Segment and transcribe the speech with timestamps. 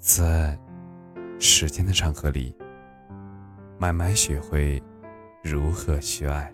[0.00, 0.58] 在
[1.38, 2.56] 时间的长河里，
[3.78, 4.82] 慢慢学会
[5.42, 6.50] 如何去爱。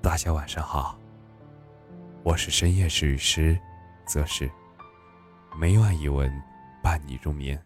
[0.00, 0.98] 大家晚上好，
[2.24, 3.56] 我是深夜治愈师，
[4.04, 4.50] 则是
[5.56, 6.28] 每晚一文
[6.82, 7.56] 伴你入眠。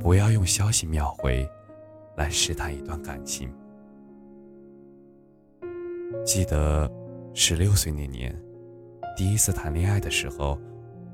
[0.00, 1.46] 不要用消息秒回
[2.16, 3.54] 来试探一段感情。
[6.24, 6.90] 记得
[7.34, 8.34] 十六岁那年。
[9.14, 10.58] 第一次谈恋爱的时候，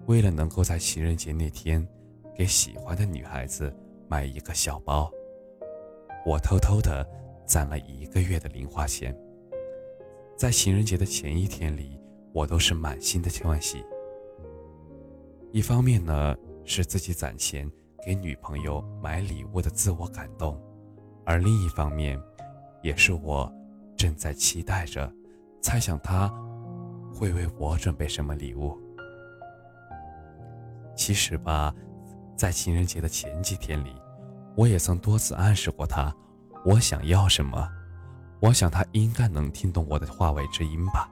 [0.06, 1.86] 为了能够在情人节那天
[2.34, 3.74] 给喜欢的女孩子
[4.08, 5.10] 买一个小包，
[6.24, 7.04] 我偷偷的
[7.44, 9.16] 攒了一个月的零花钱。
[10.36, 11.98] 在情人节的前一天里，
[12.32, 13.84] 我都是满心的欢喜。
[15.50, 17.68] 一方面呢，是自己攒钱
[18.06, 20.56] 给女朋友买礼物的自我感动；
[21.26, 22.16] 而另一方面，
[22.80, 23.52] 也是我
[23.96, 25.12] 正在期待着，
[25.60, 26.32] 猜想她。
[27.18, 28.78] 会为我准备什么礼物？
[30.94, 31.74] 其实吧，
[32.36, 33.92] 在情人节的前几天里，
[34.56, 36.14] 我也曾多次暗示过他，
[36.64, 37.68] 我想要什么。
[38.40, 41.10] 我想他应该能听懂我的话外之音吧，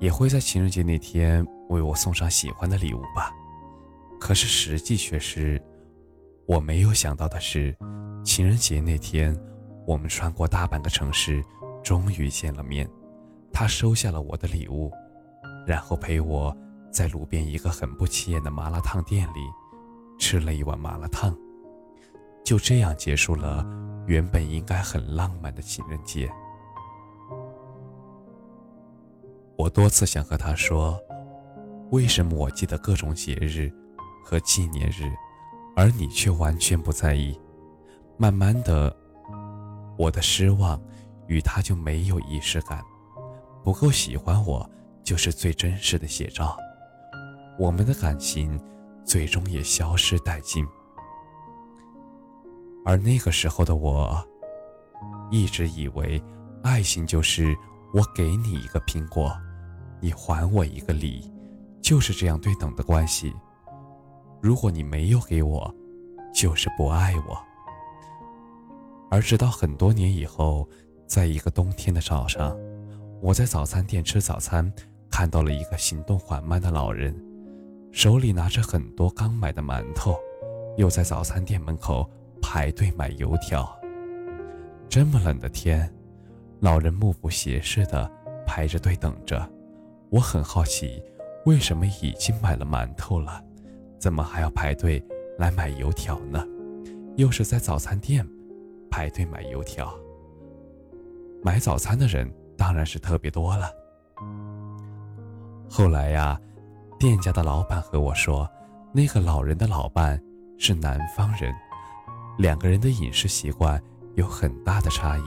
[0.00, 3.30] 也会在情人节那天为我送上喜欢的礼物吧。
[4.18, 5.62] 可是实际却是，
[6.48, 7.72] 我没有想到的是，
[8.24, 9.38] 情人节那天，
[9.86, 11.40] 我们穿过大半个城市，
[11.80, 12.90] 终于见了面。
[13.52, 14.92] 他收下了我的礼物，
[15.66, 16.56] 然后陪我
[16.90, 19.40] 在路边一个很不起眼的麻辣烫店里
[20.18, 21.36] 吃了一碗麻辣烫，
[22.44, 23.66] 就这样结束了
[24.06, 26.30] 原本应该很浪漫的情人节。
[29.56, 30.98] 我多次想和他说，
[31.90, 33.70] 为什么我记得各种节日
[34.24, 35.12] 和纪念日，
[35.76, 37.38] 而你却完全不在意？
[38.16, 38.96] 慢慢的，
[39.98, 40.80] 我的失望
[41.26, 42.82] 与他就没有仪式感。
[43.62, 44.68] 不够喜欢我，
[45.04, 46.56] 就是最真实的写照。
[47.58, 48.58] 我们的感情
[49.04, 50.66] 最终也消失殆尽。
[52.84, 54.26] 而那个时候的我，
[55.30, 56.22] 一直以为
[56.62, 57.54] 爱情就是
[57.92, 59.30] 我给你一个苹果，
[60.00, 61.30] 你还我一个梨，
[61.82, 63.32] 就是这样对等的关系。
[64.40, 65.72] 如果你没有给我，
[66.34, 67.38] 就是不爱我。
[69.10, 70.66] 而直到很多年以后，
[71.06, 72.56] 在一个冬天的早上。
[73.22, 74.72] 我在早餐店吃早餐，
[75.10, 77.14] 看到了一个行动缓慢的老人，
[77.92, 80.16] 手里拿着很多刚买的馒头，
[80.78, 82.08] 又在早餐店门口
[82.40, 83.70] 排队买油条。
[84.88, 85.92] 这么冷的天，
[86.60, 88.10] 老人目不斜视地
[88.46, 89.46] 排着队等着。
[90.08, 91.02] 我很好奇，
[91.44, 93.44] 为什么已经买了馒头了，
[93.98, 95.04] 怎么还要排队
[95.36, 96.42] 来买油条呢？
[97.16, 98.26] 又是在早餐店
[98.90, 99.94] 排队买油条，
[101.42, 102.26] 买早餐的人。
[102.60, 103.72] 当然是特别多了。
[105.70, 106.38] 后来呀，
[106.98, 108.46] 店家的老板和我说，
[108.92, 110.22] 那个老人的老伴
[110.58, 111.54] 是南方人，
[112.36, 113.82] 两个人的饮食习惯
[114.14, 115.22] 有很大的差异。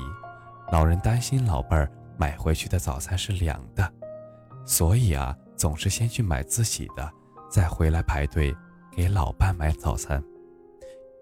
[0.72, 3.92] 老人担心老伴儿买回去的早餐是凉的，
[4.64, 7.12] 所以啊，总是先去买自己的，
[7.50, 8.56] 再回来排队
[8.92, 10.24] 给老伴买早餐，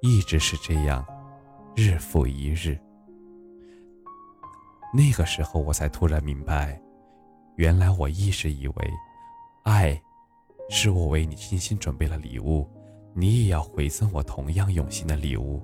[0.01, 1.05] 一直是这样，
[1.73, 2.77] 日复一日。
[4.93, 6.79] 那个时候，我才突然明白，
[7.55, 8.91] 原来我一直以为，
[9.63, 9.99] 爱，
[10.69, 12.69] 是我为你精心准备了礼物，
[13.13, 15.61] 你也要回赠我同样用心的礼物；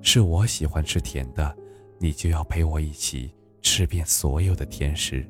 [0.00, 1.54] 是我喜欢吃甜的，
[1.98, 5.28] 你就要陪我一起吃遍所有的甜食。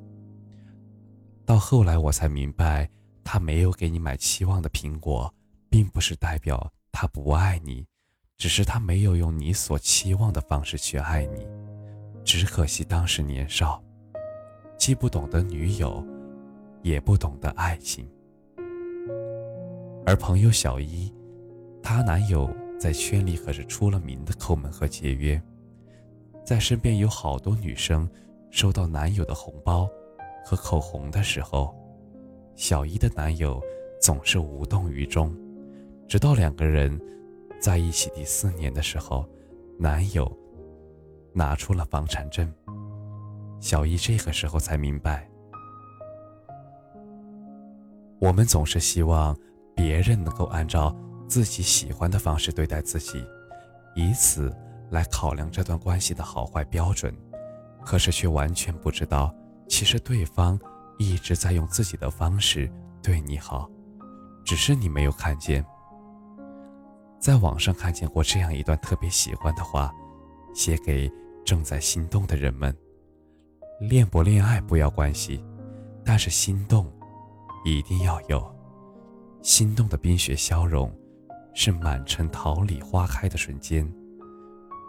[1.45, 2.89] 到后来，我才明白，
[3.25, 5.33] 他没有给你买期望的苹果，
[5.69, 7.85] 并不是代表他不爱你，
[8.37, 11.45] 只是他没有用你所期望的方式去爱你。
[12.29, 13.83] 只可惜当时年少，
[14.77, 16.05] 既不懂得女友，
[16.83, 18.07] 也不懂得爱情。
[20.05, 21.11] 而朋友小一，
[21.83, 25.41] 她男友在圈里可是出了名的抠门和节约，
[26.45, 28.07] 在身边有好多女生
[28.51, 29.89] 收到男友的红包
[30.45, 31.75] 和口红的时候，
[32.55, 33.59] 小一的男友
[34.03, 35.35] 总是无动于衷，
[36.07, 37.01] 直到两个人
[37.59, 39.27] 在一起第四年的时候，
[39.79, 40.31] 男友。
[41.39, 42.53] 拿出了房产证，
[43.61, 45.25] 小易这个时候才明白，
[48.21, 49.37] 我们总是希望
[49.73, 50.93] 别人能够按照
[51.29, 53.25] 自己喜欢的方式对待自己，
[53.95, 54.53] 以此
[54.91, 57.17] 来考量这段关系的好坏标准，
[57.85, 59.33] 可是却完全不知道，
[59.69, 60.59] 其实对方
[60.99, 62.69] 一直在用自己的方式
[63.01, 63.71] 对你好，
[64.45, 65.65] 只是你没有看见。
[67.21, 69.95] 在网上看见过这样一段特别喜欢的话。
[70.55, 71.09] 写给
[71.49, 72.77] 正在心动的人们：
[73.81, 75.43] 恋不恋爱不要关系，
[76.05, 76.87] 但是心动
[77.65, 78.55] 一定要有。
[79.41, 80.95] 心动的冰雪消融，
[81.55, 83.91] 是满城桃李花开的瞬间。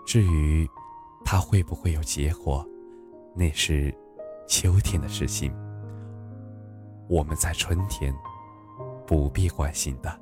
[0.05, 0.69] 至于
[1.23, 2.67] 它会不会有结果，
[3.33, 3.95] 那是
[4.45, 5.55] 秋天的事情。
[7.07, 8.13] 我们在春天
[9.07, 10.13] 不必关心的。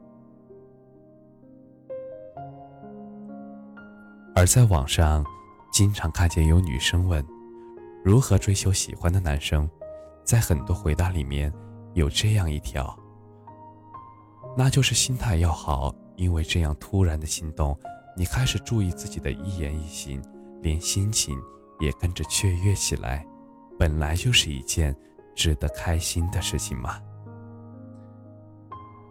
[4.35, 5.25] 而在网上，
[5.77, 7.23] 经常看见有女生问：
[8.03, 9.69] 如何追求喜欢的男生？
[10.23, 11.53] 在很多回答里面，
[11.93, 12.97] 有这样一条。
[14.57, 17.79] 那就是心态要好，因为这样突然的心动，
[18.15, 20.19] 你开始注意自己的一言一行，
[20.63, 21.39] 连心情
[21.79, 23.23] 也跟着雀跃起来，
[23.77, 24.95] 本来就是一件
[25.35, 26.99] 值得开心的事情嘛。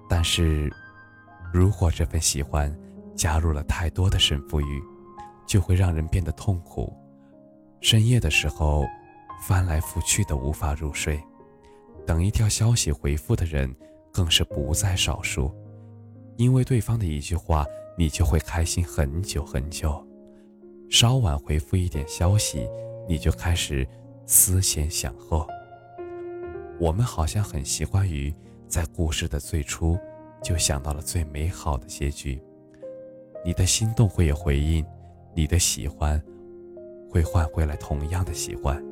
[0.09, 0.69] 但是，
[1.55, 2.77] 如果这份喜欢
[3.15, 4.83] 加入了太多的胜负欲，
[5.47, 6.93] 就会让人变得痛苦。
[7.81, 8.85] 深夜的时候，
[9.47, 11.23] 翻来覆去的无法入睡，
[12.07, 13.75] 等一条消息回复的人。
[14.13, 15.53] 更是不在少数，
[16.39, 17.67] 因为对方的一句话，
[17.99, 20.03] 你就会开心很久很久。
[20.89, 22.67] 稍晚回复一点消息，
[23.07, 23.87] 你就开始
[24.25, 25.47] 思前想后。
[26.81, 28.35] 我们好像很习惯于
[28.67, 29.99] 在故事的最初
[30.43, 32.43] 就想到了最美好的结局。
[33.45, 34.83] 你的心动会有回应，
[35.37, 36.21] 你的喜欢
[37.09, 38.83] 会换回来同样的喜欢。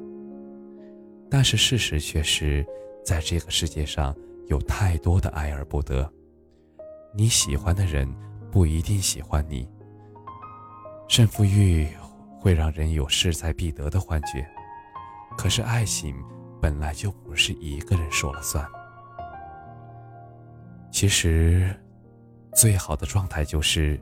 [1.28, 2.64] 但是事实却是，
[3.04, 4.14] 在这个世界上。
[4.48, 6.06] 有太多的爱而不得，
[7.14, 8.06] 你喜欢的人
[8.50, 9.66] 不一定喜欢你。
[11.08, 11.88] 胜负欲
[12.38, 14.46] 会让人有势在必得的幻觉，
[15.34, 16.14] 可是爱情
[16.60, 18.62] 本来就不是一个人说了算。
[20.92, 21.74] 其实，
[22.52, 23.98] 最好的状态就是，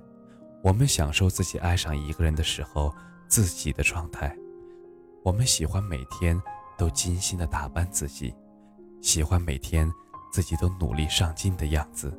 [0.63, 2.95] 我们享受自己爱上一个人的时候
[3.29, 4.35] 自己的状态。
[5.23, 6.41] 我们喜欢每天
[6.79, 8.35] 都精心的打扮自己，
[9.01, 9.91] 喜欢每天。
[10.33, 12.19] 自己都努力上进的样子，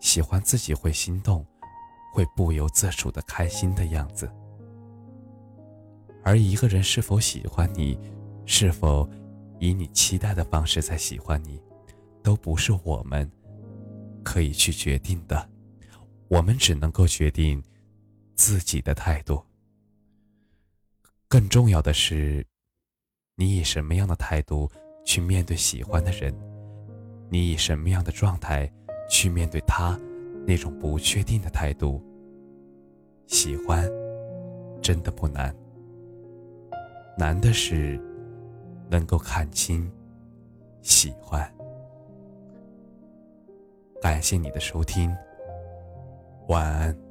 [0.00, 1.44] 喜欢自己会心动，
[2.10, 4.32] 会不由自主的开心的样子。
[6.22, 8.00] 而一个人是否喜欢你，
[8.46, 9.06] 是否
[9.58, 11.60] 以你期待的方式在喜欢你，
[12.22, 13.30] 都不是我们
[14.22, 15.46] 可以去决定的。
[16.28, 17.62] 我们只能够决定
[18.34, 19.42] 自己的态度。
[21.28, 22.46] 更重要的是，
[23.34, 24.70] 你以什么样的态度
[25.04, 26.34] 去面对喜欢的人。
[27.30, 28.70] 你以什么样的状态
[29.10, 29.98] 去面对他
[30.46, 32.02] 那种不确定的态度？
[33.26, 33.90] 喜欢
[34.82, 35.52] 真的不难，
[37.18, 37.98] 难的是
[38.90, 39.90] 能够看清
[40.82, 41.50] 喜欢。
[44.00, 45.10] 感谢你的收听，
[46.46, 47.03] 晚安。